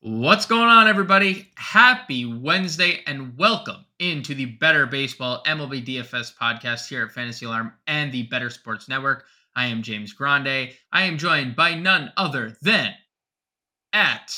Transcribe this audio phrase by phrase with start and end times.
[0.00, 1.50] What's going on, everybody?
[1.56, 7.72] Happy Wednesday and welcome into the Better Baseball MLB DFS podcast here at Fantasy Alarm
[7.88, 9.24] and the Better Sports Network.
[9.56, 10.70] I am James Grande.
[10.92, 12.94] I am joined by none other than
[13.92, 14.32] at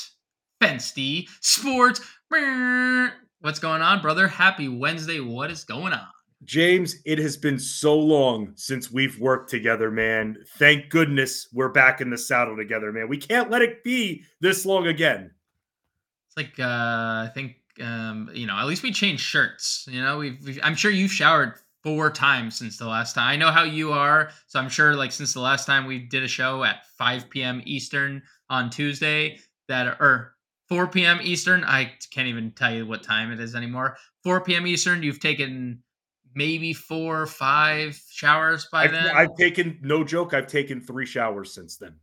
[0.59, 2.01] Fensty Sports.
[3.41, 4.27] What's going on, brother?
[4.27, 5.19] Happy Wednesday.
[5.19, 6.07] What is going on?
[6.43, 10.37] James, it has been so long since we've worked together, man.
[10.57, 13.07] Thank goodness we're back in the saddle together, man.
[13.07, 15.29] We can't let it be this long again.
[16.41, 16.63] Like uh,
[17.27, 18.55] I think um, you know.
[18.55, 19.87] At least we changed shirts.
[19.89, 20.59] You know, we've, we've.
[20.63, 23.27] I'm sure you've showered four times since the last time.
[23.27, 26.23] I know how you are, so I'm sure like since the last time we did
[26.23, 27.61] a show at 5 p.m.
[27.65, 30.35] Eastern on Tuesday, that or
[30.69, 31.19] 4 p.m.
[31.21, 31.63] Eastern.
[31.63, 33.97] I can't even tell you what time it is anymore.
[34.23, 34.67] 4 p.m.
[34.67, 35.03] Eastern.
[35.03, 35.83] You've taken
[36.33, 39.07] maybe four or five showers by I've, then.
[39.15, 40.33] I've taken no joke.
[40.33, 41.95] I've taken three showers since then.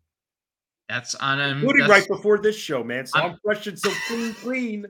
[0.88, 1.58] That's on him.
[1.58, 3.06] Including right before this show, man.
[3.06, 4.86] So I'm, I'm- question so clean, clean.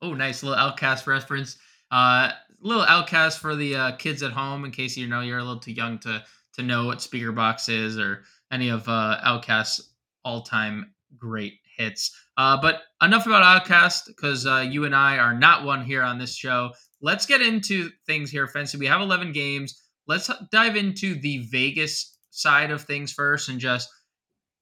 [0.00, 1.58] Oh, nice little OutKast reference.
[1.90, 5.44] Uh, little OutKast for the uh, kids at home, in case you know you're a
[5.44, 6.24] little too young to
[6.54, 9.92] to know what Speakerboxxx is or any of uh, OutKast's
[10.24, 12.14] all time great hits.
[12.36, 16.18] Uh, but enough about OutKast because uh, you and I are not one here on
[16.18, 16.72] this show.
[17.00, 18.78] Let's get into things here, Fensty.
[18.78, 19.82] We have 11 games.
[20.06, 23.88] Let's dive into the Vegas side of things first and just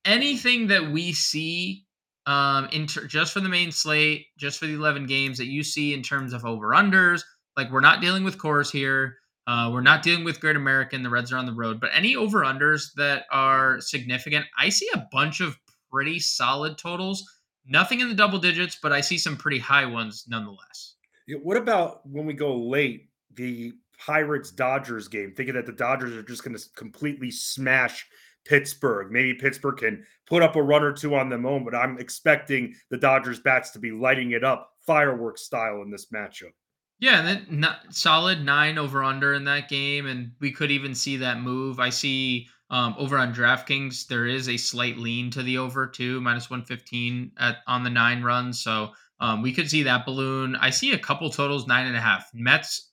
[0.04, 1.84] anything that we see
[2.26, 5.62] um in ter- just for the main slate just for the 11 games that you
[5.62, 7.22] see in terms of over unders
[7.56, 11.10] like we're not dealing with Coors here uh, we're not dealing with great american the
[11.10, 15.06] reds are on the road but any over unders that are significant i see a
[15.10, 15.58] bunch of
[15.90, 17.24] pretty solid totals
[17.66, 21.56] nothing in the double digits but i see some pretty high ones nonetheless Yeah, What
[21.56, 25.32] about when we go late, the Pirates Dodgers game?
[25.36, 28.06] Thinking that the Dodgers are just going to completely smash
[28.44, 29.10] Pittsburgh.
[29.10, 32.74] Maybe Pittsburgh can put up a run or two on them own, but I'm expecting
[32.90, 36.52] the Dodgers bats to be lighting it up fireworks style in this matchup.
[36.98, 41.16] Yeah, and then solid nine over under in that game, and we could even see
[41.16, 41.80] that move.
[41.80, 46.20] I see um, over on DraftKings there is a slight lean to the over too,
[46.20, 48.62] minus one fifteen at on the nine runs.
[48.62, 50.56] So um, we could see that balloon.
[50.56, 52.28] I see a couple totals nine and a half.
[52.34, 52.90] Mets,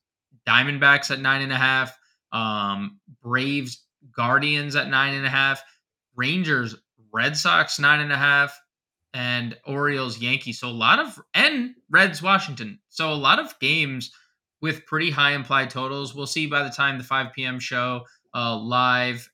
[0.48, 1.98] Diamondbacks at nine and a half.
[2.32, 3.84] Um, Braves,
[4.16, 5.64] Guardians at nine and a half.
[6.16, 6.76] Rangers,
[7.14, 8.60] Red Sox nine and a half
[9.14, 10.60] and Orioles, Yankees.
[10.60, 12.80] So a lot of and Reds, Washington.
[12.90, 14.12] So a lot of games
[14.62, 16.16] with pretty high implied totals.
[16.16, 17.60] We'll see by the time the 5 p.m.
[17.60, 19.30] show uh, live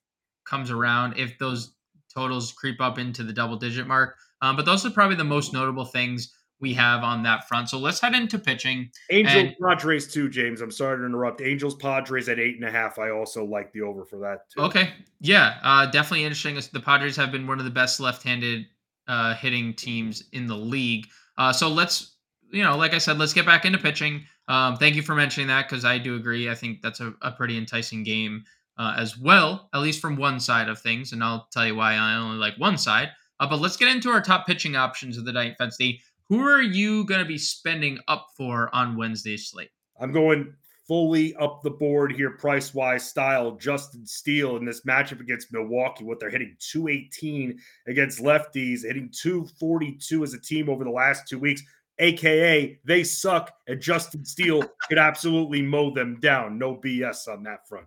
[0.46, 1.75] comes around if those
[2.13, 4.16] totals creep up into the double digit mark.
[4.41, 7.69] Um, but those are probably the most notable things we have on that front.
[7.69, 8.90] So let's head into pitching.
[9.12, 10.62] Angels And- Padres too, James.
[10.62, 11.41] I'm sorry to interrupt.
[11.41, 12.97] Angels Padres at eight and a half.
[12.97, 14.62] I also like the over for that too.
[14.62, 14.94] Okay.
[15.19, 16.57] Yeah, uh, definitely interesting.
[16.72, 18.66] The Padres have been one of the best left-handed
[19.07, 21.07] uh, hitting teams in the league.
[21.38, 22.16] Uh, so let's,
[22.50, 24.24] you know, like I said, let's get back into pitching.
[24.47, 26.50] Um, thank you for mentioning that because I do agree.
[26.50, 28.45] I think that's a, a pretty enticing game
[28.78, 31.12] uh, as well, at least from one side of things.
[31.12, 33.09] And I'll tell you why I only like one side.
[33.40, 36.00] Uh, but let's get into our top pitching options of the night, Fensty.
[36.34, 39.70] Who are you going to be spending up for on Wednesday's slate?
[40.02, 40.52] I'm going
[40.88, 43.52] fully up the board here, price wise style.
[43.52, 50.24] Justin Steele in this matchup against Milwaukee, what they're hitting 218 against lefties, hitting 242
[50.24, 51.62] as a team over the last two weeks.
[52.00, 56.58] AKA, they suck, and Justin Steele could absolutely mow them down.
[56.58, 57.86] No BS on that front.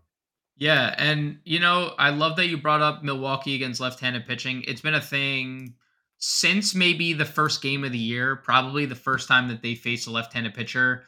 [0.57, 4.63] Yeah, and you know, I love that you brought up Milwaukee against left-handed pitching.
[4.69, 5.75] It's been a thing
[6.19, 10.07] since maybe the first game of the year, probably the first time that they faced
[10.07, 11.05] a left-handed pitcher,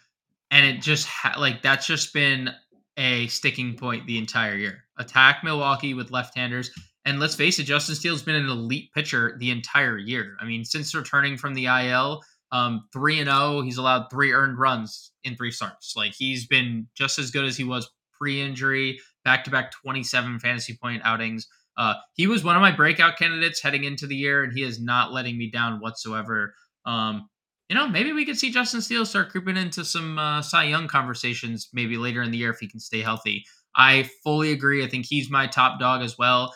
[0.50, 2.50] and it just ha- like that's just been
[2.96, 4.84] a sticking point the entire year.
[4.98, 6.70] Attack Milwaukee with left-handers,
[7.04, 10.36] and let's face it, Justin Steele's been an elite pitcher the entire year.
[10.40, 14.58] I mean, since returning from the IL, um, three and zero, he's allowed three earned
[14.58, 15.94] runs in three starts.
[15.96, 20.76] Like he's been just as good as he was pre-injury back to back 27 fantasy
[20.80, 21.46] point outings.
[21.78, 24.80] Uh, he was one of my breakout candidates heading into the year, and he is
[24.80, 26.52] not letting me down whatsoever.
[26.84, 27.28] Um,
[27.68, 30.88] you know, maybe we could see Justin Steele start creeping into some uh, Cy Young
[30.88, 33.44] conversations maybe later in the year if he can stay healthy.
[33.76, 34.84] I fully agree.
[34.84, 36.52] I think he's my top dog as well.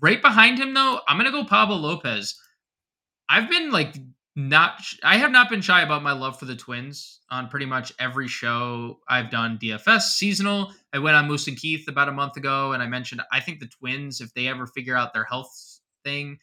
[0.00, 2.38] Right behind him, though, I'm going to go Pablo Lopez.
[3.30, 3.96] I've been like
[4.36, 7.92] not I have not been shy about my love for the Twins on pretty much
[7.98, 10.72] every show I've done DFS seasonal.
[10.92, 13.60] I went on Moose and Keith about a month ago and I mentioned I think
[13.60, 16.38] the Twins if they ever figure out their health thing,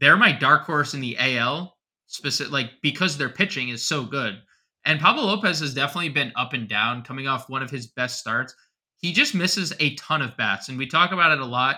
[0.00, 1.76] they're my dark horse in the AL
[2.06, 4.40] specific like because their pitching is so good.
[4.86, 8.18] And Pablo Lopez has definitely been up and down coming off one of his best
[8.18, 8.54] starts.
[8.96, 11.76] He just misses a ton of bats and we talk about it a lot.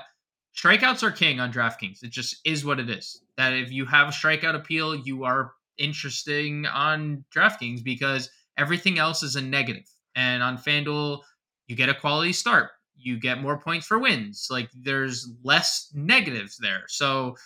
[0.57, 2.05] Strikeouts are king on DraftKings.
[2.05, 3.22] It just is what it is.
[3.37, 9.23] That if you have a strikeout appeal, you are interesting on DraftKings because everything else
[9.23, 9.85] is a negative.
[10.15, 11.21] And on FanDuel,
[11.67, 12.71] you get a quality start.
[12.97, 14.49] You get more points for wins.
[14.51, 16.83] Like there's less negatives there.
[16.89, 17.37] So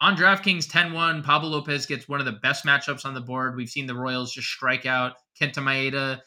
[0.00, 3.56] on DraftKings 10-1, Pablo Lopez gets one of the best matchups on the board.
[3.56, 6.20] We've seen the Royals just strike out Kenta Maeda,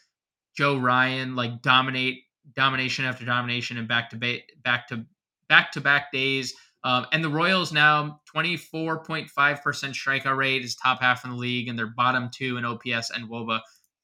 [0.55, 2.23] Joe Ryan, like dominate
[2.55, 5.05] domination after domination and back to ba- back to
[5.47, 6.53] back to back days.
[6.83, 11.77] Um, and the Royals now 24.5% strikeout rate is top half in the league, and
[11.77, 13.61] they're bottom two in OPS and WOBA.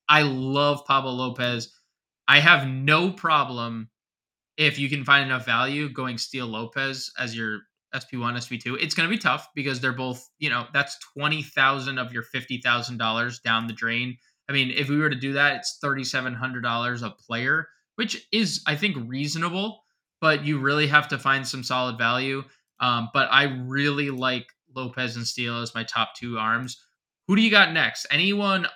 [0.08, 1.74] I love Pablo Lopez.
[2.28, 3.90] I have no problem
[4.58, 7.62] if you can find enough value going Steele Lopez as your
[7.96, 8.78] SP1, SP2.
[8.82, 13.44] It's going to be tough because they're both, you know, that's 20,000 of your $50,000
[13.44, 14.18] down the drain.
[14.50, 18.76] I mean, if we were to do that, it's $3,700 a player, which is, I
[18.76, 19.84] think, reasonable,
[20.22, 22.44] but you really have to find some solid value.
[22.80, 26.84] Um, but I really like Lopez and Steele as my top two arms.
[27.28, 28.06] Who do you got next?
[28.12, 28.68] Anyone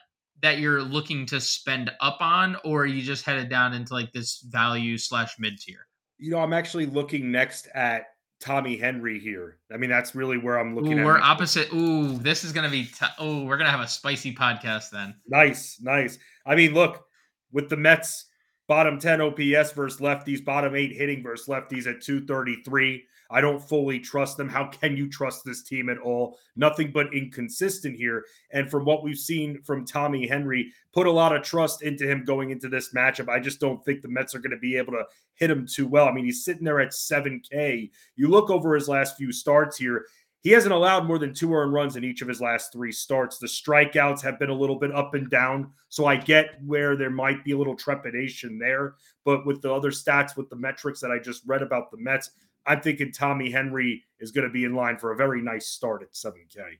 [0.41, 4.39] that you're looking to spend up on, or you just headed down into like this
[4.39, 5.87] value slash mid tier?
[6.17, 8.05] You know, I'm actually looking next at
[8.39, 9.59] Tommy Henry here.
[9.71, 11.05] I mean, that's really where I'm looking Ooh, at.
[11.05, 11.71] We're opposite.
[11.73, 12.85] Ooh, this is gonna be.
[12.85, 15.15] T- oh, we're gonna have a spicy podcast then.
[15.27, 16.17] Nice, nice.
[16.45, 17.05] I mean, look
[17.51, 18.25] with the Mets
[18.67, 23.03] bottom 10 OPS versus lefties, bottom eight hitting versus lefties at 233.
[23.31, 24.49] I don't fully trust them.
[24.49, 26.37] How can you trust this team at all?
[26.55, 28.25] Nothing but inconsistent here.
[28.51, 32.25] And from what we've seen from Tommy Henry, put a lot of trust into him
[32.25, 33.29] going into this matchup.
[33.29, 35.05] I just don't think the Mets are going to be able to
[35.35, 36.07] hit him too well.
[36.07, 37.89] I mean, he's sitting there at 7K.
[38.15, 40.05] You look over his last few starts here.
[40.43, 43.37] He hasn't allowed more than two earned runs in each of his last three starts.
[43.37, 45.71] The strikeouts have been a little bit up and down.
[45.89, 48.95] So I get where there might be a little trepidation there.
[49.23, 52.31] But with the other stats, with the metrics that I just read about the Mets,
[52.65, 56.03] I'm thinking Tommy Henry is going to be in line for a very nice start
[56.03, 56.77] at 7K.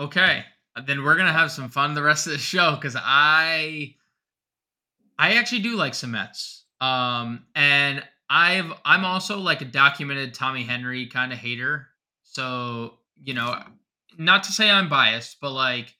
[0.00, 0.44] Okay.
[0.86, 3.94] Then we're gonna have some fun the rest of the show because I
[5.18, 6.64] I actually do like some Mets.
[6.80, 11.88] Um and I've I'm also like a documented Tommy Henry kind of hater.
[12.22, 13.62] So, you know,
[14.16, 15.94] not to say I'm biased, but like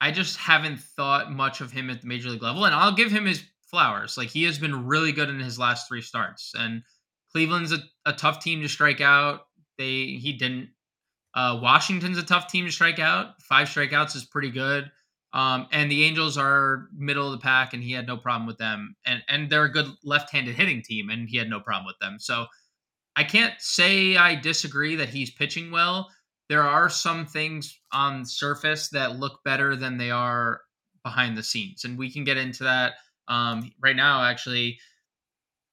[0.00, 2.64] I just haven't thought much of him at the major league level.
[2.64, 4.18] And I'll give him his flowers.
[4.18, 6.52] Like he has been really good in his last three starts.
[6.56, 6.82] And
[7.32, 9.42] Cleveland's a, a tough team to strike out.
[9.76, 10.70] They he didn't.
[11.34, 13.40] Uh, Washington's a tough team to strike out.
[13.42, 14.90] Five strikeouts is pretty good.
[15.34, 18.58] Um, and the Angels are middle of the pack, and he had no problem with
[18.58, 18.96] them.
[19.04, 22.16] And and they're a good left-handed hitting team, and he had no problem with them.
[22.18, 22.46] So
[23.14, 26.08] I can't say I disagree that he's pitching well.
[26.48, 30.62] There are some things on surface that look better than they are
[31.04, 32.94] behind the scenes, and we can get into that
[33.28, 34.22] um, right now.
[34.22, 34.78] Actually,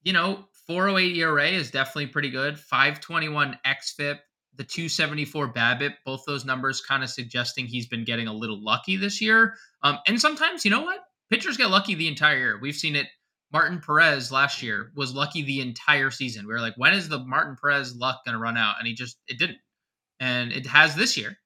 [0.04, 2.59] you know, 408 ERA is definitely pretty good.
[2.59, 4.19] 521 xFIP,
[4.56, 8.95] the 274 BABIP, both those numbers kind of suggesting he's been getting a little lucky
[8.95, 9.56] this year.
[9.83, 11.01] Um, and sometimes, you know what?
[11.29, 12.59] Pitchers get lucky the entire year.
[12.62, 13.07] We've seen it.
[13.53, 16.45] Martin Perez last year was lucky the entire season.
[16.45, 18.75] We were like, when is the Martin Perez luck going to run out?
[18.79, 19.59] And he just, it didn't.
[20.19, 21.38] And it has this year.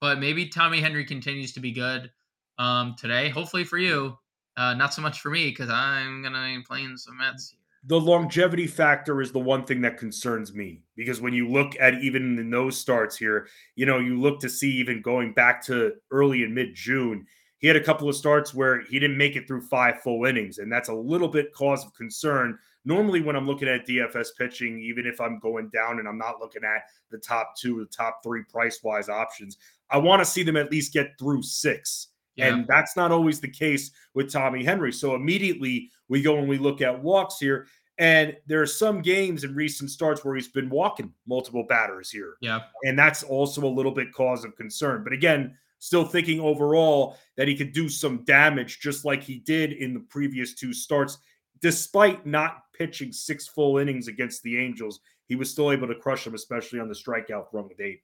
[0.00, 2.10] But maybe Tommy Henry continues to be good
[2.58, 3.30] um, today.
[3.30, 4.16] Hopefully for you.
[4.56, 7.54] Uh, not so much for me because I'm going to be playing some Mets
[7.84, 11.94] the longevity factor is the one thing that concerns me because when you look at
[11.94, 15.92] even in those starts here, you know, you look to see even going back to
[16.10, 17.24] early and mid June,
[17.58, 20.58] he had a couple of starts where he didn't make it through five full innings,
[20.58, 22.58] and that's a little bit cause of concern.
[22.84, 26.40] Normally, when I'm looking at DFS pitching, even if I'm going down and I'm not
[26.40, 29.56] looking at the top two, the top three price wise options,
[29.90, 32.08] I want to see them at least get through six.
[32.36, 32.54] Yeah.
[32.54, 34.92] And that's not always the case with Tommy Henry.
[34.92, 37.66] So immediately we go and we look at walks here.
[37.98, 42.36] And there are some games in recent starts where he's been walking multiple batters here.
[42.40, 42.60] Yeah.
[42.84, 45.02] And that's also a little bit cause of concern.
[45.02, 49.72] But again, still thinking overall that he could do some damage just like he did
[49.72, 51.18] in the previous two starts,
[51.60, 55.00] despite not pitching six full innings against the Angels.
[55.26, 58.00] He was still able to crush them, especially on the strikeout run with eight.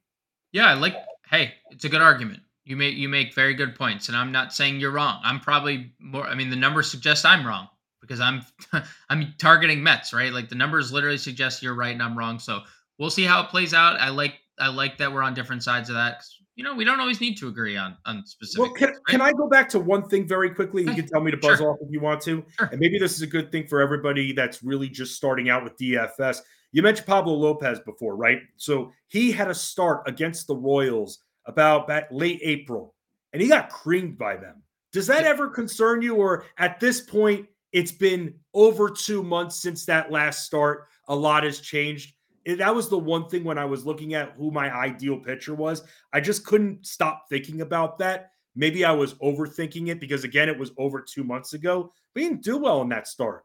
[0.52, 0.94] Yeah, like
[1.30, 2.40] hey, it's a good argument.
[2.64, 5.20] You make you make very good points, and I'm not saying you're wrong.
[5.24, 6.26] I'm probably more.
[6.26, 7.68] I mean, the numbers suggest I'm wrong
[8.06, 8.42] because I'm
[9.10, 10.32] I'm targeting Mets, right?
[10.32, 12.38] Like the numbers literally suggest you're right and I'm wrong.
[12.38, 12.60] So
[12.98, 13.98] we'll see how it plays out.
[14.00, 16.22] I like I like that we're on different sides of that.
[16.56, 18.60] You know, we don't always need to agree on on specific.
[18.60, 19.12] Well, can, things, right?
[19.12, 20.82] can I go back to one thing very quickly?
[20.82, 21.72] You can tell me to buzz sure.
[21.72, 22.44] off if you want to.
[22.58, 22.68] Sure.
[22.70, 25.76] And maybe this is a good thing for everybody that's really just starting out with
[25.78, 26.38] DFS.
[26.70, 28.40] You mentioned Pablo Lopez before, right?
[28.56, 32.94] So he had a start against the Royals about back late April,
[33.32, 34.62] and he got creamed by them.
[34.92, 39.84] Does that ever concern you, or at this point, it's been over two months since
[39.84, 40.86] that last start.
[41.08, 42.14] A lot has changed.
[42.46, 45.82] That was the one thing when I was looking at who my ideal pitcher was.
[46.12, 48.30] I just couldn't stop thinking about that.
[48.54, 51.92] maybe I was overthinking it because again, it was over two months ago.
[52.14, 53.44] We didn't do well in that start.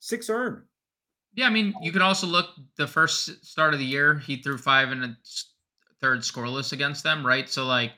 [0.00, 0.64] Six earned.
[1.34, 4.58] Yeah, I mean, you can also look the first start of the year, he threw
[4.58, 5.16] five and a
[6.00, 7.48] third scoreless against them, right?
[7.48, 7.92] So like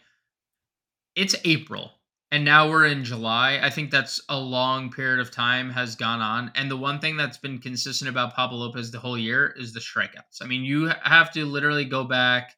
[1.17, 1.93] it's April
[2.35, 3.61] and now we're in July.
[3.63, 6.51] I think that's a long period of time has gone on.
[6.57, 9.79] And the one thing that's been consistent about Pablo Lopez the whole year is the
[9.79, 10.43] strikeouts.
[10.43, 12.57] I mean, you have to literally go back.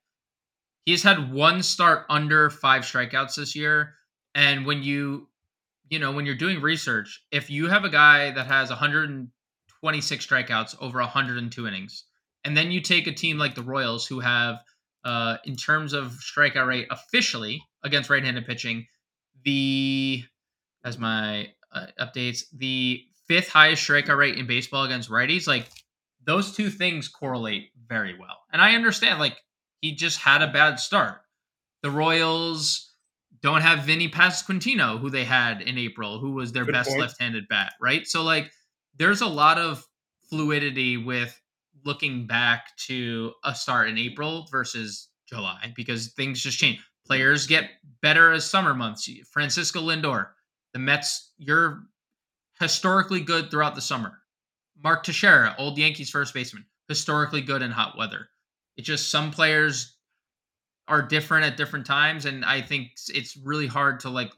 [0.86, 3.96] He's had one start under five strikeouts this year.
[4.34, 5.28] And when you,
[5.90, 10.74] you know, when you're doing research, if you have a guy that has 126 strikeouts
[10.80, 12.04] over 102 innings,
[12.44, 14.56] and then you take a team like the Royals who have,
[15.04, 18.86] uh, in terms of strikeout rate officially against right-handed pitching,
[19.46, 20.24] the
[20.84, 25.46] as my uh, updates the fifth highest strikeout rate in baseball against righties.
[25.46, 25.68] Like
[26.26, 29.18] those two things correlate very well, and I understand.
[29.20, 29.38] Like
[29.80, 31.22] he just had a bad start.
[31.82, 32.92] The Royals
[33.40, 37.00] don't have Vinny Pasquantino, who they had in April, who was their Good best point.
[37.00, 38.06] left-handed bat, right?
[38.06, 38.50] So like
[38.98, 39.86] there's a lot of
[40.28, 41.40] fluidity with
[41.84, 46.80] looking back to a start in April versus July because things just change.
[47.06, 47.70] Players get
[48.02, 49.08] better as summer months.
[49.30, 50.28] Francisco Lindor,
[50.72, 51.82] the Mets, you're
[52.60, 54.18] historically good throughout the summer.
[54.82, 58.28] Mark Teixeira, old Yankees first baseman, historically good in hot weather.
[58.76, 59.96] It's just some players
[60.88, 64.32] are different at different times, and I think it's really hard to like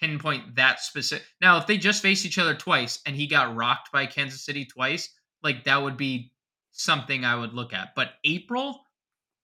[0.00, 1.26] pinpoint that specific.
[1.40, 4.64] Now, if they just faced each other twice and he got rocked by Kansas City
[4.64, 5.08] twice,
[5.42, 6.32] like that would be
[6.72, 7.94] something I would look at.
[7.94, 8.80] But April,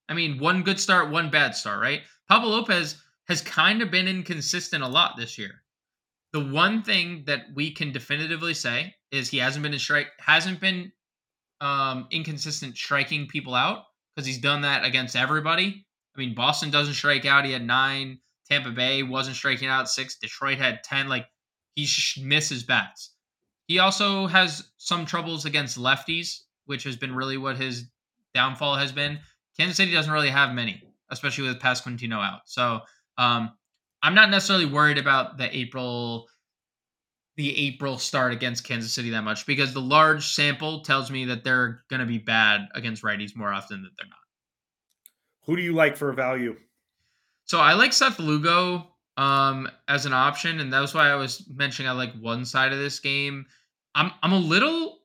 [0.08, 2.02] I mean, one good start, one bad start, right?
[2.28, 5.62] Pablo Lopez has kind of been inconsistent a lot this year.
[6.32, 10.60] The one thing that we can definitively say is he hasn't been in strike hasn't
[10.60, 10.92] been
[11.60, 15.86] um, inconsistent striking people out because he's done that against everybody.
[16.16, 17.44] I mean, Boston doesn't strike out.
[17.44, 18.18] He had nine.
[18.50, 20.16] Tampa Bay wasn't striking out six.
[20.16, 21.08] Detroit had ten.
[21.08, 21.26] Like
[21.76, 21.88] he
[22.20, 23.10] misses bats.
[23.68, 27.84] He also has some troubles against lefties, which has been really what his
[28.34, 29.18] downfall has been.
[29.56, 32.40] Kansas City doesn't really have many especially with Pasquantino out.
[32.44, 32.80] So
[33.18, 33.52] um,
[34.02, 36.26] I'm not necessarily worried about the April
[37.36, 41.42] the April start against Kansas City that much because the large sample tells me that
[41.42, 44.18] they're going to be bad against righties more often than they're not.
[45.46, 46.54] Who do you like for a value?
[47.46, 51.44] So I like Seth Lugo um, as an option, and that was why I was
[51.52, 53.46] mentioning I like one side of this game.
[53.94, 54.98] I'm I'm a little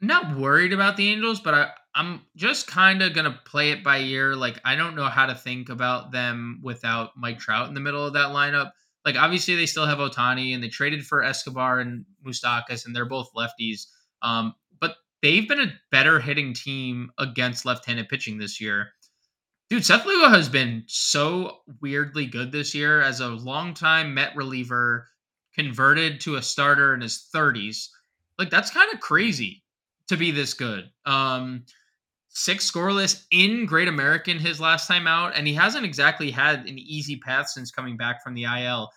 [0.00, 3.98] not worried about the Angels, but I I'm just kind of gonna play it by
[3.98, 4.34] ear.
[4.34, 8.04] Like I don't know how to think about them without Mike Trout in the middle
[8.04, 8.72] of that lineup.
[9.04, 13.04] Like obviously they still have Ohtani and they traded for Escobar and Moustakas, and they're
[13.04, 13.86] both lefties.
[14.22, 18.88] Um, but they've been a better hitting team against left-handed pitching this year.
[19.70, 25.08] Dude, Seth Lugo has been so weirdly good this year as a longtime Met reliever
[25.54, 27.88] converted to a starter in his 30s.
[28.38, 29.62] Like that's kind of crazy
[30.08, 30.90] to be this good.
[31.06, 31.64] Um,
[32.34, 36.78] six scoreless in Great American his last time out, and he hasn't exactly had an
[36.78, 38.90] easy path since coming back from the IL.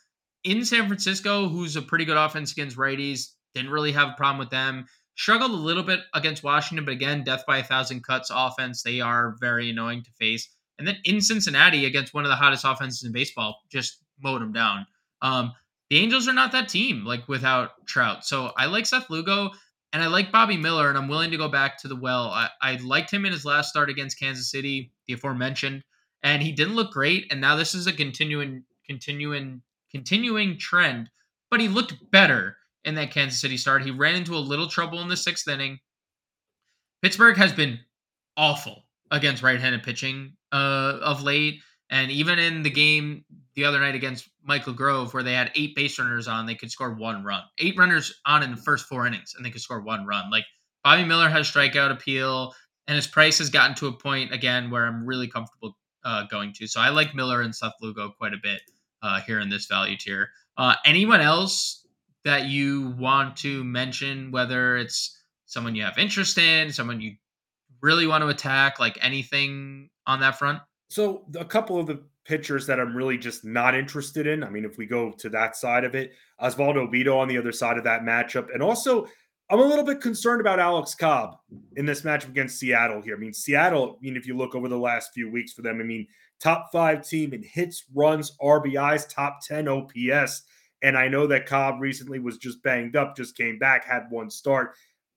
[0.44, 4.40] In San Francisco, who's a pretty good offense against righties, didn't really have a problem
[4.40, 4.86] with them.
[5.18, 8.84] Struggled a little bit against Washington, but again, death by a thousand cuts offense.
[8.84, 10.48] They are very annoying to face.
[10.78, 14.54] And then in Cincinnati, against one of the hottest offenses in baseball, just mowed them
[14.54, 14.86] down.
[15.22, 15.54] Um,
[15.90, 18.26] the Angels are not that team, like without Trout.
[18.26, 19.52] So I like Seth Lugo.
[19.94, 22.28] And I like Bobby Miller, and I'm willing to go back to the well.
[22.30, 25.84] I, I liked him in his last start against Kansas City, the aforementioned,
[26.24, 27.28] and he didn't look great.
[27.32, 31.10] And now this is a continuing, continuing, continuing trend.
[31.50, 33.84] But he looked better in that Kansas City start.
[33.84, 35.80] He ran into a little trouble in the sixth inning.
[37.02, 37.80] Pittsburgh has been
[38.36, 43.24] awful against right-handed pitching uh, of late, and even in the game
[43.56, 46.72] the other night against Michael Grove, where they had eight base runners on, they could
[46.72, 47.42] score one run.
[47.60, 50.30] Eight runners on in the first four innings, and they could score one run.
[50.30, 50.46] Like
[50.84, 52.54] Bobby Miller has strikeout appeal,
[52.88, 56.54] and his price has gotten to a point again where I'm really comfortable uh, going
[56.54, 56.68] to.
[56.68, 58.62] So I like Miller and Seth Lugo quite a bit
[59.02, 60.30] uh, here in this value tier.
[60.58, 61.86] Uh, anyone else
[62.24, 67.16] that you want to mention, whether it's someone you have interest in, someone you
[67.82, 70.60] really want to attack, like anything on that front?
[70.90, 74.44] So a couple of the pitchers that I'm really just not interested in.
[74.44, 77.52] I mean, if we go to that side of it, Osvaldo Bido on the other
[77.52, 78.54] side of that matchup.
[78.54, 79.08] And also,
[79.50, 81.38] I'm a little bit concerned about Alex Cobb
[81.78, 83.16] in this matchup against Seattle here.
[83.16, 85.80] I mean, Seattle, I mean, if you look over the last few weeks for them,
[85.80, 86.06] I mean,
[86.42, 90.44] top five team in hits, runs, RBIs, top 10 OPS.
[90.84, 94.30] And I know that Cobb recently was just banged up, just came back, had one
[94.30, 94.74] start.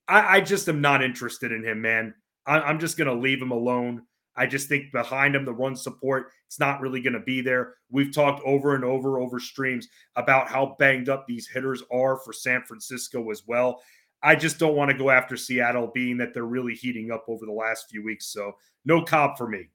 [0.07, 2.15] I, I just am not interested in him, man.
[2.47, 4.03] I, I'm just going to leave him alone.
[4.41, 7.75] I just think behind him, the run support, it's not really going to be there.
[7.91, 12.33] We've talked over and over over streams about how banged up these hitters are for
[12.33, 13.83] San Francisco as well.
[14.23, 17.45] I just don't want to go after Seattle, being that they're really heating up over
[17.45, 18.29] the last few weeks.
[18.29, 18.53] So
[18.87, 19.69] no Cobb for me.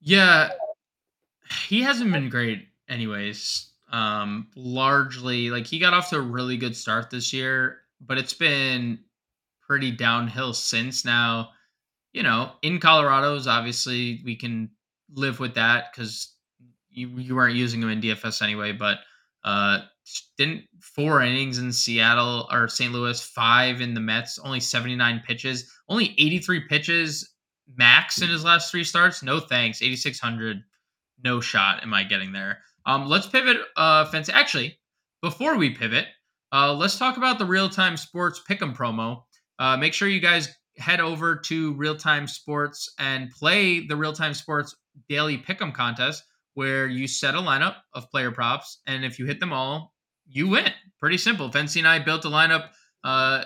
[0.00, 0.50] Yeah,
[1.66, 3.70] he hasn't been great, anyways.
[3.90, 8.34] Um, largely, like he got off to a really good start this year, but it's
[8.34, 9.00] been
[9.60, 11.04] pretty downhill since.
[11.04, 11.50] Now,
[12.14, 14.70] you know, in Colorado's obviously we can
[15.12, 16.32] live with that because
[16.88, 19.00] you you weren't using him in DFS anyway, but
[19.42, 19.80] uh
[20.38, 22.92] didn't four innings in Seattle or St.
[22.92, 27.34] Louis, five in the Mets, only 79 pitches, only 83 pitches
[27.76, 29.22] max in his last three starts.
[29.22, 29.82] No thanks.
[29.82, 30.62] 8600.
[31.24, 32.60] No shot am I getting there.
[32.86, 34.78] Um let's pivot uh fence actually
[35.20, 36.06] before we pivot,
[36.52, 39.24] uh let's talk about the real-time sports pick'em promo.
[39.58, 44.12] Uh make sure you guys head over to Real Time Sports and play the Real
[44.12, 44.74] Time Sports
[45.08, 49.40] Daily Pick'em contest, where you set a lineup of player props, and if you hit
[49.40, 49.94] them all,
[50.26, 50.70] you win.
[51.00, 51.50] Pretty simple.
[51.50, 52.68] Fensty and I built a lineup,
[53.02, 53.44] uh,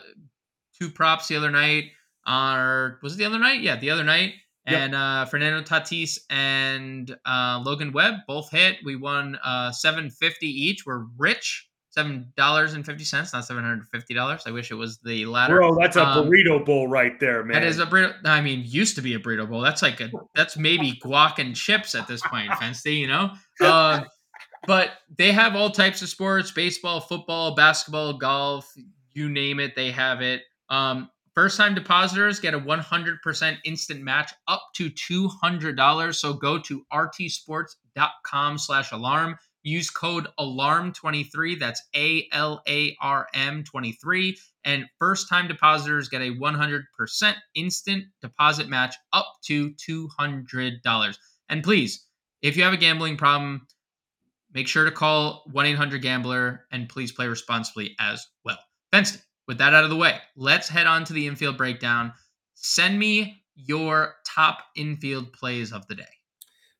[0.78, 1.84] two props the other night.
[2.26, 3.60] Or was it the other night?
[3.60, 4.34] Yeah, the other night.
[4.66, 4.78] Yep.
[4.78, 8.76] And uh, Fernando Tatis and uh, Logan Webb both hit.
[8.84, 10.84] We won uh, 750 each.
[10.84, 11.67] We're rich
[11.98, 14.42] seven dollars and fifty cents, not seven hundred fifty dollars.
[14.46, 15.56] I wish it was the latter.
[15.56, 17.60] Bro, that's a um, burrito bowl right there, man.
[17.60, 18.14] That is a burrito.
[18.24, 19.60] I mean, used to be a burrito bowl.
[19.60, 23.32] That's like a that's maybe guac and chips at this point, Fensty, you know.
[23.60, 24.04] Uh,
[24.66, 28.72] but they have all types of sports: baseball, football, basketball, golf,
[29.12, 30.42] you name it, they have it.
[30.70, 36.14] Um, First time depositors get a 100% instant match up to $200.
[36.16, 43.64] So go to rtsports.com slash alarm Use code ALARM23, that's A L A R M
[43.64, 51.18] 23, and first time depositors get a 100% instant deposit match up to $200.
[51.48, 52.06] And please,
[52.42, 53.66] if you have a gambling problem,
[54.52, 58.58] make sure to call 1 800 Gambler and please play responsibly as well.
[58.92, 62.12] Fensty, with that out of the way, let's head on to the infield breakdown.
[62.54, 66.17] Send me your top infield plays of the day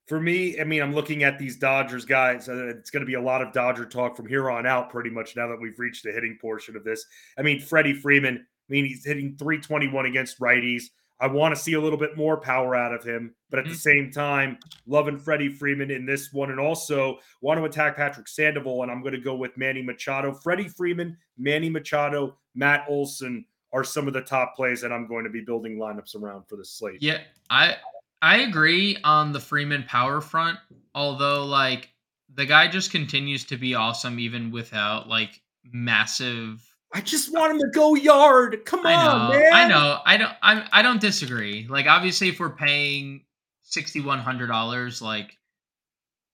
[0.09, 2.49] for me, I mean, I'm looking at these Dodgers guys.
[2.49, 5.37] It's going to be a lot of Dodger talk from here on out, pretty much
[5.37, 7.05] now that we've reached the hitting portion of this.
[7.37, 10.85] I mean, Freddie Freeman, I mean, he's hitting 321 against righties.
[11.21, 13.73] I want to see a little bit more power out of him, but at mm-hmm.
[13.73, 18.29] the same time, loving Freddie Freeman in this one, and also want to attack Patrick
[18.29, 20.33] Sandoval, and I'm going to go with Manny Machado.
[20.33, 25.25] Freddie Freeman, Manny Machado, Matt Olson are some of the top plays that I'm going
[25.25, 27.03] to be building lineups around for the slate.
[27.03, 27.19] Yeah,
[27.51, 27.77] I
[28.21, 30.59] I agree on the Freeman power front,
[30.95, 31.91] although like
[32.35, 37.59] the guy just continues to be awesome even without like massive I just want him
[37.59, 38.65] to go yard.
[38.65, 39.53] Come I on, know, man.
[39.53, 40.01] I know.
[40.05, 41.67] I don't I I don't disagree.
[41.69, 43.25] Like obviously if we're paying
[43.71, 45.37] $6100 like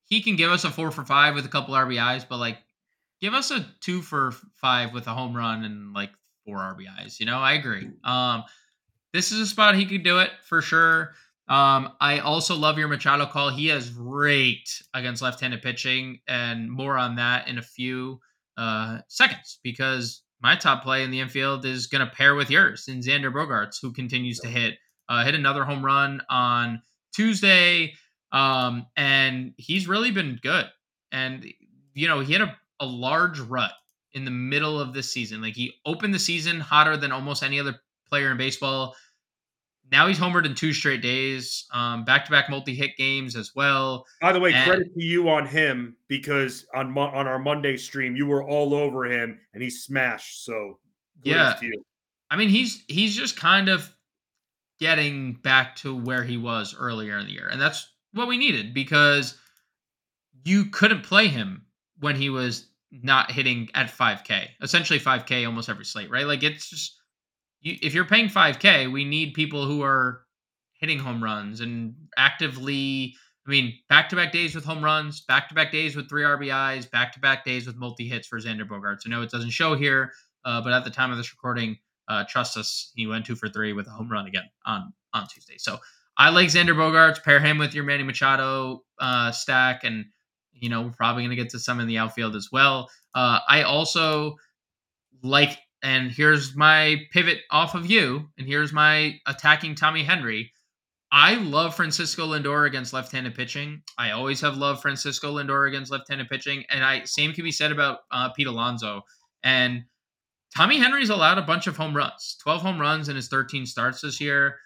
[0.05, 2.59] he can give us a 4 for 5 with a couple RBIs, but like
[3.21, 6.11] give us a 2 for 5 with a home run and like
[6.45, 7.39] 4 RBIs, you know?
[7.39, 7.91] I agree.
[8.05, 8.45] Um
[9.13, 11.15] this is a spot he could do it for sure.
[11.49, 13.51] Um, I also love your Machado call.
[13.51, 18.21] He has raked against left-handed pitching, and more on that in a few
[18.57, 22.87] uh, seconds because my top play in the infield is going to pair with yours
[22.89, 24.75] in Xander Bogaerts, who continues to hit
[25.09, 26.81] uh, hit another home run on
[27.15, 27.93] Tuesday,
[28.33, 30.67] um, and he's really been good.
[31.13, 31.47] And
[31.93, 33.73] you know, he had a, a large rut
[34.13, 35.43] in the middle of this season.
[35.43, 37.77] Like he opened the season hotter than almost any other
[38.09, 38.95] player in baseball
[39.95, 44.05] now he's homered in two straight days, um, back-to-back multi-hit games as well.
[44.21, 48.17] By the way, and, credit to you on him because on on our Monday stream
[48.17, 50.45] you were all over him and he smashed.
[50.45, 50.81] So
[51.23, 51.55] yeah,
[52.29, 53.89] I mean he's he's just kind of
[54.81, 58.75] getting back to where he was earlier in the year, and that's what we needed
[58.75, 59.39] because
[60.45, 61.67] you couldn't play him
[62.01, 66.27] when he was not hitting at 5K, essentially 5K almost every slate, right?
[66.27, 66.99] Like it's just
[67.65, 70.21] you, if you're paying 5K, we need people who are
[70.75, 73.15] hitting home runs and actively.
[73.47, 76.23] I mean, back to back days with home runs, back to back days with three
[76.23, 79.01] RBIs, back to back days with multi hits for Xander Bogaerts.
[79.07, 80.13] I know it doesn't show here,
[80.45, 81.77] uh, but at the time of this recording,
[82.09, 85.27] uh, trust us, he went two for three with a home run again on on
[85.27, 85.57] Tuesday.
[85.59, 85.79] So
[86.17, 87.23] I like Xander Bogaerts.
[87.23, 90.05] Pair him with your Manny Machado uh, stack, and
[90.53, 92.91] you know we're probably going to get to some in the outfield as well.
[93.15, 94.37] Uh, I also
[95.23, 100.51] like and here's my pivot off of you, and here's my attacking Tommy Henry.
[101.13, 103.83] I love Francisco Lindor against left-handed pitching.
[103.99, 107.71] I always have loved Francisco Lindor against left-handed pitching, and I same can be said
[107.71, 109.03] about uh, Pete Alonso.
[109.45, 109.85] And
[110.57, 114.01] Tommy Henry's allowed a bunch of home runs, 12 home runs in his 13 starts
[114.01, 114.57] this year.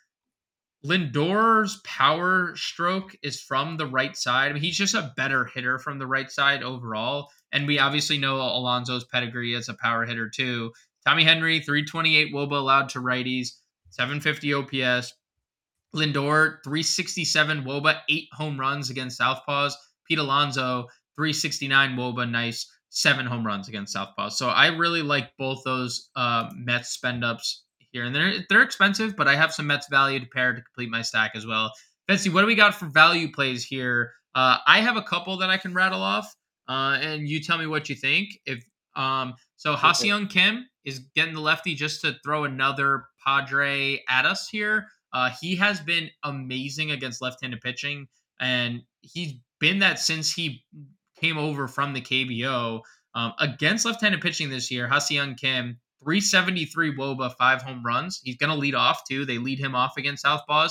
[0.86, 4.50] Lindor's power stroke is from the right side.
[4.50, 7.30] I mean, he's just a better hitter from the right side overall.
[7.50, 10.72] And we obviously know Alonso's pedigree as a power hitter too.
[11.06, 13.50] Tommy Henry, 328 Woba allowed to righties,
[13.90, 15.14] 750 OPS.
[15.94, 19.72] Lindor, 367 Woba, eight home runs against Southpaws.
[20.06, 24.32] Pete Alonso, 369 Woba, nice, seven home runs against Southpaws.
[24.32, 29.16] So I really like both those uh, Mets spend ups here, and they're they're expensive,
[29.16, 31.72] but I have some Mets value to pair to complete my stack as well.
[32.06, 34.12] Betsy, what do we got for value plays here?
[34.34, 36.34] Uh, I have a couple that I can rattle off,
[36.68, 38.38] uh, and you tell me what you think.
[38.46, 38.64] If
[38.96, 44.48] um, so, Ha-Seong Kim is getting the lefty just to throw another Padre at us
[44.48, 44.86] here.
[45.12, 48.08] Uh, he has been amazing against left-handed pitching,
[48.40, 50.64] and he's been that since he
[51.20, 52.82] came over from the KBO.
[53.14, 58.20] Um, against left-handed pitching this year, Ha-Seong Kim 373 Woba, five home runs.
[58.22, 59.24] He's going to lead off too.
[59.24, 60.70] They lead him off against Southpaws.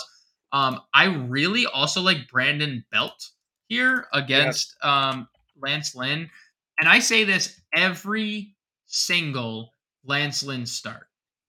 [0.52, 3.32] Um, I really also like Brandon Belt
[3.68, 4.90] here against yes.
[4.90, 5.28] um,
[5.62, 6.30] Lance Lynn.
[6.80, 8.56] And I say this every
[8.88, 9.72] single
[10.04, 11.08] Lance Lynn start.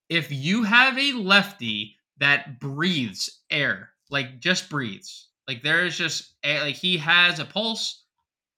[0.08, 6.34] If you have a lefty that breathes air, like just breathes, like there is just
[6.44, 8.04] air, like he has a pulse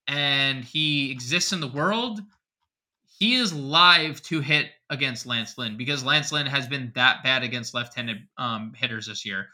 [0.08, 2.20] and he exists in the world,
[3.18, 7.42] he is live to hit against Lance Lynn because Lance Lynn has been that bad
[7.44, 9.48] against left-handed um, hitters this year.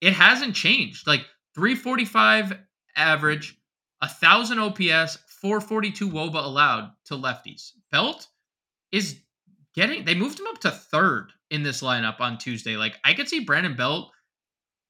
[0.00, 1.06] It hasn't changed.
[1.06, 2.58] Like 345
[2.96, 3.56] average,
[4.00, 7.72] a thousand OPS, 442 WOBA allowed to lefties.
[7.90, 8.28] Belt
[8.92, 9.18] is
[9.74, 10.04] getting.
[10.04, 12.76] They moved him up to third in this lineup on Tuesday.
[12.76, 14.12] Like I could see Brandon Belt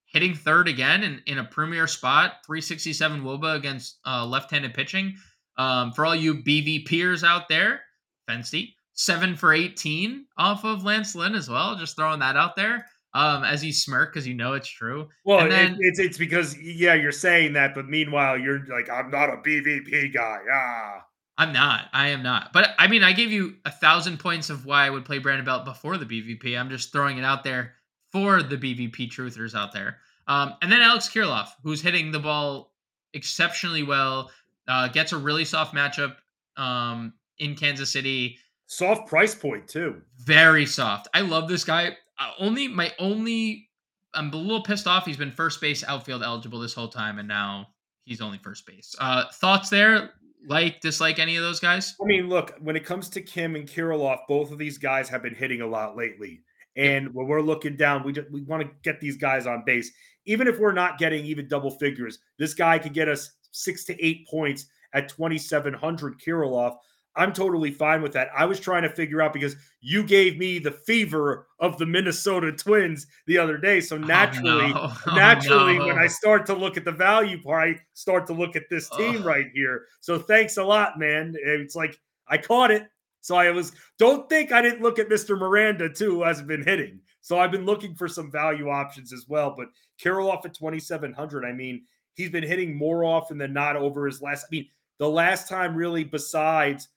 [0.04, 5.16] hitting third again in, in a premier spot, 367 WOBA against uh, left-handed pitching.
[5.56, 7.80] Um, for all you BV peers out there,
[8.28, 11.76] Fensty, seven for 18 off of Lance Lynn as well.
[11.76, 12.86] Just throwing that out there.
[13.14, 15.08] Um, as you smirk because you know it's true.
[15.24, 19.10] Well, then, it, it's it's because yeah, you're saying that, but meanwhile, you're like, I'm
[19.10, 20.38] not a BVP guy.
[20.50, 21.04] Ah,
[21.38, 21.88] I'm not.
[21.92, 22.52] I am not.
[22.52, 25.44] But I mean, I gave you a thousand points of why I would play Brandon
[25.44, 26.58] Belt before the BVP.
[26.58, 27.74] I'm just throwing it out there
[28.12, 29.98] for the BVP truthers out there.
[30.28, 32.72] Um, and then Alex Kirilloff, who's hitting the ball
[33.14, 34.30] exceptionally well,
[34.68, 36.16] uh, gets a really soft matchup
[36.56, 38.38] um, in Kansas City.
[38.66, 40.00] Soft price point too.
[40.18, 41.08] Very soft.
[41.14, 41.96] I love this guy.
[42.18, 43.68] Uh, only my only
[44.14, 45.06] I'm a little pissed off.
[45.06, 47.68] He's been first base outfield eligible this whole time, and now
[48.04, 48.94] he's only first base.
[48.98, 50.10] Uh, thoughts there?
[50.46, 51.94] Like, dislike any of those guys?
[52.02, 55.22] I mean, look, when it comes to Kim and Kirilloff, both of these guys have
[55.22, 56.42] been hitting a lot lately.
[56.76, 59.92] And when we're looking down, we just, we want to get these guys on base.
[60.24, 64.04] Even if we're not getting even double figures, this guy could get us six to
[64.04, 66.76] eight points at 2,700 Kirilloff.
[67.14, 68.30] I'm totally fine with that.
[68.36, 72.52] I was trying to figure out because you gave me the fever of the Minnesota
[72.52, 73.80] Twins the other day.
[73.80, 75.14] So oh, naturally, oh, no.
[75.14, 75.86] naturally, oh, no.
[75.88, 78.88] when I start to look at the value part, I start to look at this
[78.90, 79.24] team oh.
[79.24, 79.86] right here.
[80.00, 81.34] So thanks a lot, man.
[81.38, 81.98] It's like
[82.28, 82.88] I caught it.
[83.20, 85.38] So I was don't think I didn't look at Mr.
[85.38, 87.00] Miranda too, who hasn't been hitting.
[87.20, 89.54] So I've been looking for some value options as well.
[89.56, 89.68] But
[90.02, 91.44] Kirilloff at 2,700.
[91.44, 94.44] I mean, he's been hitting more often than not over his last.
[94.44, 94.66] I mean,
[94.98, 96.88] the last time really besides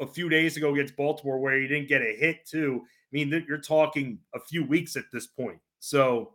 [0.00, 2.82] a few days ago against Baltimore where he didn't get a hit too.
[2.84, 5.58] I mean, you're talking a few weeks at this point.
[5.80, 6.32] So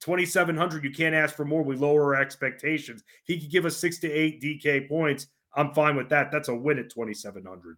[0.00, 1.62] 2,700, you can't ask for more.
[1.62, 3.02] We lower our expectations.
[3.24, 5.28] He could give us six to eight DK points.
[5.54, 6.30] I'm fine with that.
[6.32, 7.76] That's a win at 2,700.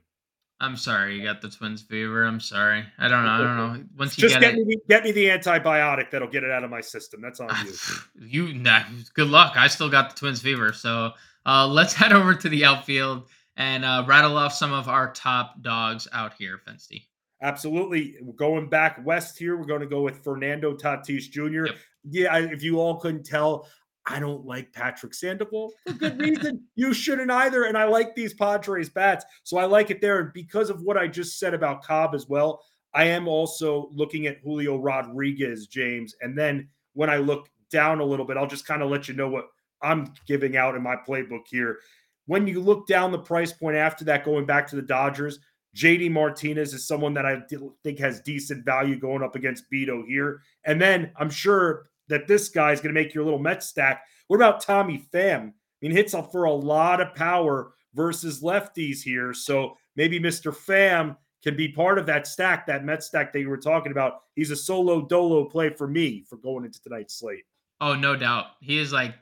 [0.59, 2.25] I'm sorry, you got the Twins fever.
[2.25, 2.83] I'm sorry.
[2.99, 3.31] I don't know.
[3.31, 3.85] I don't know.
[3.99, 6.71] Once you just get, get me, get me the antibiotic that'll get it out of
[6.71, 7.21] my system.
[7.21, 7.73] That's on you.
[8.49, 9.53] you, nah, good luck.
[9.57, 10.73] I still got the Twins fever.
[10.73, 11.12] So
[11.45, 15.62] uh, let's head over to the outfield and uh, rattle off some of our top
[15.62, 17.09] dogs out here, Fensty.
[17.42, 18.16] Absolutely.
[18.37, 19.57] Going back west here.
[19.57, 21.66] We're going to go with Fernando Tatis Jr.
[21.66, 21.77] Yep.
[22.09, 23.69] Yeah, if you all couldn't tell,
[24.07, 26.62] I don't like Patrick Sandoval for good reason.
[26.77, 27.64] you shouldn't either.
[27.64, 29.25] And I like these Padres bats.
[29.42, 30.21] So I like it there.
[30.21, 32.62] And because of what I just said about Cobb as well,
[32.95, 36.14] I am also looking at Julio Rodriguez, James.
[36.23, 39.14] And then when I look down a little bit, I'll just kind of let you
[39.14, 39.49] know what
[39.83, 41.81] I'm giving out in my playbook here.
[42.27, 45.39] When you look down the price point after that, going back to the Dodgers,
[45.77, 47.41] JD Martinez is someone that I
[47.85, 50.41] think has decent value going up against Bido here.
[50.65, 54.03] And then I'm sure that this guy is going to make your little Met stack.
[54.29, 55.49] What about Tommy Pham?
[55.49, 59.35] I mean, hits up for a lot of power versus lefties here.
[59.35, 60.55] So maybe Mr.
[60.55, 64.23] Pham can be part of that stack, that Met stack that you were talking about.
[64.35, 67.45] He's a solo dolo play for me for going into tonight's slate.
[67.81, 68.47] Oh, no doubt.
[68.61, 69.15] He is like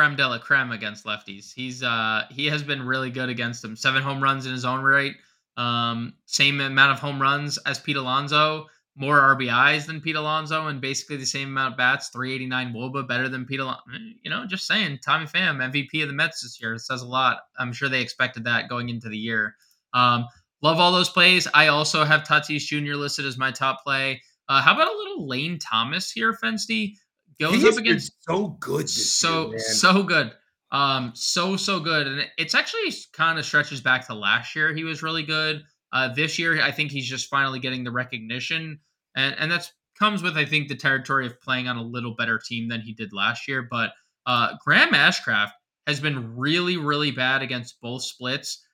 [0.00, 1.52] creme de la creme against lefties.
[1.52, 3.76] He's uh he has been really good against them.
[3.76, 5.14] Seven home runs in his own right.
[5.58, 8.66] Um, same amount of home runs as Pete Alonso.
[8.96, 12.08] more RBIs than Pete Alonso and basically the same amount of bats.
[12.08, 13.82] 389 Woba better than Pete Alonso.
[14.22, 15.00] You know, just saying.
[15.04, 17.40] Tommy Pham, MVP of the Mets this year, says a lot.
[17.58, 19.54] I'm sure they expected that going into the year.
[19.92, 20.26] Um,
[20.62, 21.46] love all those plays.
[21.52, 22.94] I also have Tatis Jr.
[22.94, 24.22] listed as my top play.
[24.48, 26.94] Uh, how about a little Lane Thomas here, Fensty?
[27.40, 30.32] Goes up against so good, so year, so good,
[30.72, 34.74] um, so so good, and it's actually kind of stretches back to last year.
[34.74, 35.62] He was really good.
[35.92, 38.78] Uh, this year, I think he's just finally getting the recognition,
[39.16, 42.38] and and that's comes with I think the territory of playing on a little better
[42.38, 43.66] team than he did last year.
[43.70, 43.92] But
[44.26, 45.52] uh, Graham Ashcraft
[45.86, 48.64] has been really really bad against both splits,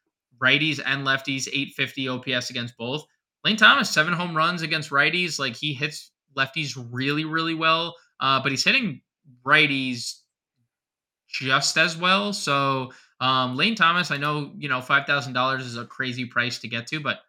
[0.42, 1.48] righties and lefties.
[1.48, 3.04] 850 OPS against both.
[3.44, 5.38] Lane Thomas seven home runs against righties.
[5.38, 9.00] Like he hits lefties really really well, uh, but he's hitting
[9.44, 10.20] righties
[11.28, 12.32] just as well.
[12.32, 16.58] So um, Lane Thomas, I know you know five thousand dollars is a crazy price
[16.60, 17.20] to get to, but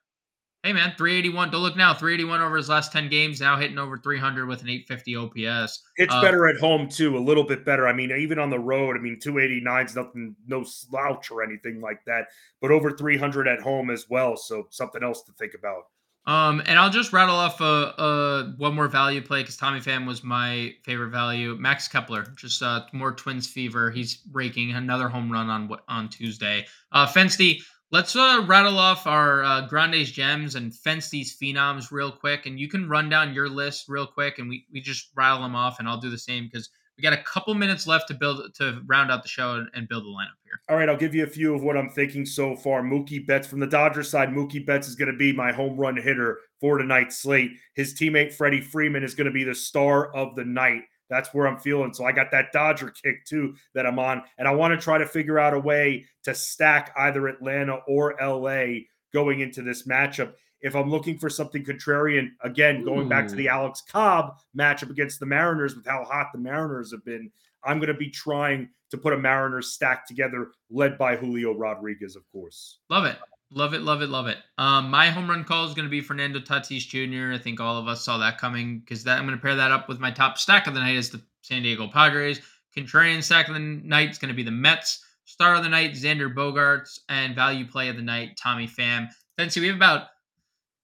[0.63, 1.49] hey man, three eighty one.
[1.49, 3.39] Don't look now, three eighty one over his last ten games.
[3.39, 5.81] Now hitting over three hundred with an eight fifty OPS.
[5.95, 7.87] It's uh, better at home too, a little bit better.
[7.87, 11.31] I mean, even on the road, I mean, two eighty nine is nothing, no slouch
[11.31, 12.27] or anything like that.
[12.61, 15.83] But over three hundred at home as well, so something else to think about.
[16.27, 17.63] Um, and I'll just rattle off a,
[17.97, 21.55] a one more value play because Tommy Pham was my favorite value.
[21.55, 23.89] Max Kepler, just uh, more Twins fever.
[23.89, 26.65] He's raking another home run on on Tuesday.
[26.91, 27.61] Uh, Fensty,
[27.91, 32.67] let's uh, rattle off our uh, Grande's gems and Fensty's phenoms real quick, and you
[32.67, 35.87] can run down your list real quick, and we we just rattle them off, and
[35.87, 39.11] I'll do the same because we got a couple minutes left to build to round
[39.11, 40.59] out the show and, build the lineup here.
[40.67, 42.81] All right, I'll give you a few of what I'm thinking so far.
[42.81, 44.29] Mookie Betts from the Dodgers side.
[44.29, 47.51] Mookie Betts is going to be my home run hitter for tonight's slate.
[47.75, 50.81] His teammate Freddie Freeman is going to be the star of the night.
[51.09, 51.93] That's where I'm feeling.
[51.93, 54.97] So I got that Dodger kick too that I'm on, and I want to try
[54.97, 58.79] to figure out a way to stack either Atlanta or LA
[59.13, 63.09] going into this matchup if I'm looking for something contrarian, again, going Ooh.
[63.09, 67.05] back to the Alex Cobb matchup against the Mariners with how hot the Mariners have
[67.05, 67.31] been,
[67.63, 72.15] I'm going to be trying to put a Mariners stack together, led by Julio Rodriguez,
[72.15, 72.79] of course.
[72.89, 73.17] Love it.
[73.49, 74.37] Love it, love it, love it.
[74.57, 77.33] Um, my home run call is going to be Fernando Tatis Jr.
[77.33, 79.71] I think all of us saw that coming because that I'm going to pair that
[79.71, 82.41] up with my top stack of the night is the San Diego Padres.
[82.75, 85.03] Contrarian stack of the night is going to be the Mets.
[85.23, 89.07] Star of the night, Xander Bogaerts, and value play of the night, Tommy Pham.
[89.37, 90.07] Then see, we have about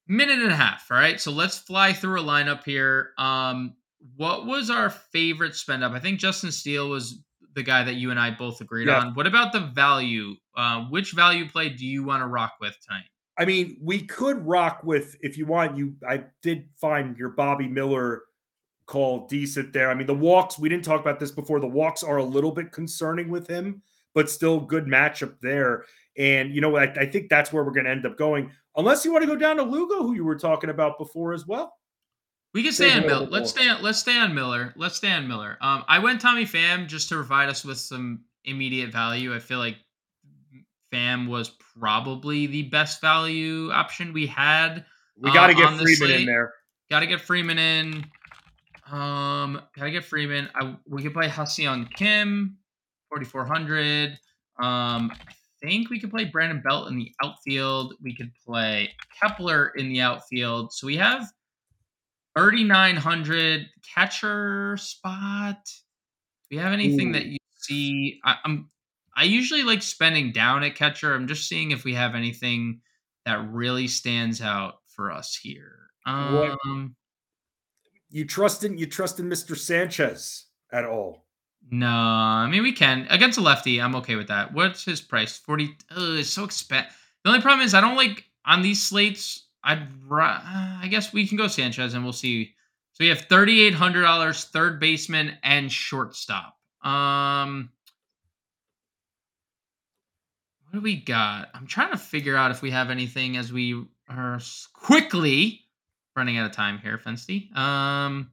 [0.08, 0.88] minute and a half.
[0.92, 1.20] All right.
[1.20, 3.12] So let's fly through a lineup here.
[3.18, 3.76] Um,
[4.16, 5.94] what was our favorite spend up?
[5.94, 7.20] I think Justin Steele was
[7.56, 9.00] the guy that you and I both agreed yeah.
[9.00, 9.14] on.
[9.14, 10.36] What about the value?
[10.56, 13.06] Uh, which value play do you want to rock with tonight?
[13.38, 15.78] I mean, we could rock with if you want.
[15.78, 18.24] You, I did find your Bobby Miller
[18.86, 19.90] call decent there.
[19.90, 20.60] I mean, the walks.
[20.60, 21.60] We didn't talk about this before.
[21.60, 23.82] The walks are a little bit concerning with him,
[24.14, 25.86] but still good matchup there.
[26.18, 29.06] And you know, I, I think that's where we're going to end up going, unless
[29.06, 31.74] you want to go down to Lugo, who you were talking about before as well.
[32.54, 33.28] We can stay on Miller.
[33.28, 33.68] Let's stay.
[33.68, 34.74] On, let's stay on Miller.
[34.76, 35.58] Let's stay on Miller.
[35.60, 39.34] Um, I went Tommy Pham just to provide us with some immediate value.
[39.34, 39.78] I feel like
[40.92, 44.86] Pham was probably the best value option we had.
[45.18, 46.20] We got to uh, get Freeman slate.
[46.22, 46.54] in there.
[46.92, 48.06] Got to get Freeman in.
[48.92, 50.50] Um, gotta get Freeman.
[50.56, 52.58] I we could play Ha-Seong Kim,
[53.10, 54.20] forty four hundred.
[55.64, 57.94] Think we could play Brandon Belt in the outfield.
[58.02, 58.90] We could play
[59.22, 60.74] Kepler in the outfield.
[60.74, 61.32] So we have
[62.38, 65.64] 3,900 catcher spot.
[66.50, 67.14] Do we have anything Ooh.
[67.14, 68.20] that you see?
[68.26, 68.70] I, I'm
[69.16, 71.14] I usually like spending down at catcher.
[71.14, 72.82] I'm just seeing if we have anything
[73.26, 75.80] that really stands out for us here.
[76.06, 76.90] Um, what?
[78.10, 79.56] You trust in you trust in Mr.
[79.58, 81.23] Sanchez at all?
[81.72, 83.82] No, I mean we can against a lefty.
[83.82, 84.54] I'm okay with that.
[84.54, 85.38] What's his price?
[85.38, 85.76] Forty.
[85.92, 86.96] It's so expensive.
[87.24, 89.48] The only problem is I don't like on these slates.
[89.64, 89.88] I'd.
[90.12, 92.54] I guess we can go Sanchez and we'll see.
[92.92, 96.58] So we have thirty eight hundred dollars, third baseman and shortstop.
[96.84, 97.70] Um,
[100.64, 101.50] what do we got?
[101.54, 104.40] I'm trying to figure out if we have anything as we are
[104.74, 105.62] quickly
[106.16, 107.56] running out of time here, Fensty.
[107.58, 108.32] Um.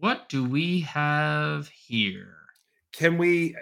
[0.00, 2.36] What do we have here?
[2.92, 3.56] Can we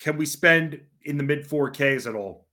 [0.00, 2.48] can we spend in the mid 4Ks at all?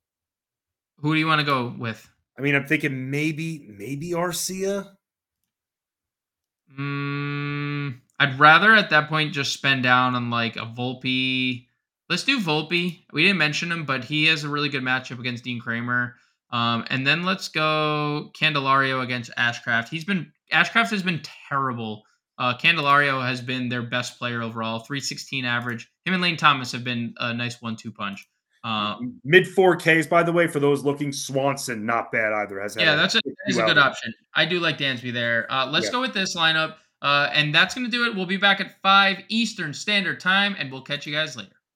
[0.98, 2.08] Who do you want to go with?
[2.38, 4.92] I mean, I'm thinking maybe maybe Arcia.
[6.78, 11.66] Mm, I'd rather at that point just spend down on like a Volpe.
[12.10, 13.06] Let's do Volpe.
[13.12, 16.16] We didn't mention him, but he has a really good matchup against Dean Kremer.
[16.52, 19.90] Um, and then let's go Candelario against Ashcraft.
[19.90, 22.04] He's been Ashcraft has been terrible
[22.40, 25.92] uh, Candelario has been their best player overall, 316 average.
[26.06, 28.28] Him and Lane Thomas have been a nice one-two punch.
[28.64, 31.12] Uh, Mid 4Ks, by the way, for those looking.
[31.12, 32.60] Swanson, not bad either.
[32.60, 34.14] Has yeah, that's a, that's a good option.
[34.34, 35.52] I do like Dansby there.
[35.52, 35.92] Uh, let's yeah.
[35.92, 36.76] go with this lineup.
[37.02, 38.16] Uh, and that's going to do it.
[38.16, 41.56] We'll be back at 5 Eastern Standard Time, and we'll catch you guys later.